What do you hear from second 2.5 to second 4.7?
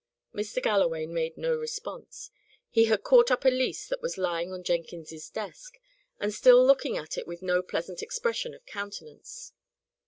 He had caught up a lease that was lying on